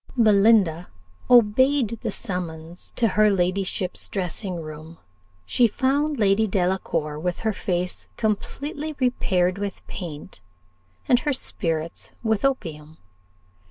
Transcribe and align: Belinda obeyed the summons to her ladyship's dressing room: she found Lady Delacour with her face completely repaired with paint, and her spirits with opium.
Belinda 0.17 0.87
obeyed 1.29 1.99
the 2.01 2.09
summons 2.09 2.91
to 2.95 3.09
her 3.09 3.29
ladyship's 3.29 4.09
dressing 4.09 4.55
room: 4.59 4.97
she 5.45 5.67
found 5.67 6.17
Lady 6.17 6.47
Delacour 6.47 7.19
with 7.19 7.41
her 7.41 7.53
face 7.53 8.09
completely 8.17 8.93
repaired 8.99 9.59
with 9.59 9.85
paint, 9.85 10.41
and 11.07 11.19
her 11.19 11.33
spirits 11.33 12.09
with 12.23 12.43
opium. 12.43 12.97